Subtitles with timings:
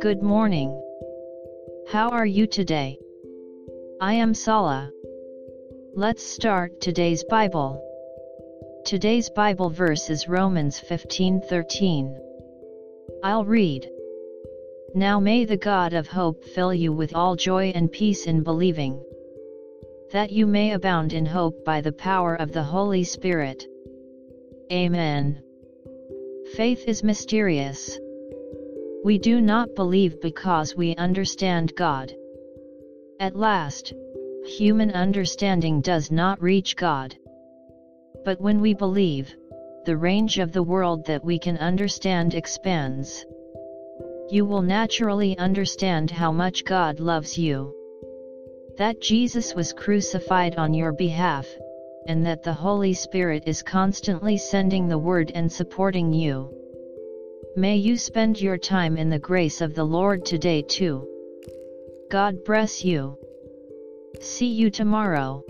[0.00, 0.80] Good morning.
[1.88, 2.98] How are you today?
[4.00, 4.90] I am Sala.
[5.94, 7.84] Let's start today's Bible.
[8.86, 12.16] Today's Bible verse is Romans 15:13.
[13.22, 13.90] I'll read.
[14.94, 19.04] Now may the God of hope fill you with all joy and peace in believing,
[20.12, 23.66] that you may abound in hope by the power of the Holy Spirit.
[24.72, 25.42] Amen.
[26.56, 27.98] Faith is mysterious.
[29.04, 32.14] We do not believe because we understand God.
[33.18, 33.92] At last,
[34.46, 37.16] human understanding does not reach God.
[38.24, 39.34] But when we believe,
[39.84, 43.26] the range of the world that we can understand expands.
[44.30, 47.74] You will naturally understand how much God loves you.
[48.78, 51.48] That Jesus was crucified on your behalf,
[52.06, 56.50] and that the Holy Spirit is constantly sending the Word and supporting you.
[57.56, 61.08] May you spend your time in the grace of the Lord today too.
[62.10, 63.16] God bless you.
[64.20, 65.44] See you tomorrow.